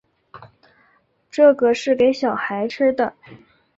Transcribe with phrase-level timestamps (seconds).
[1.29, 3.13] 这个是给小孩吃的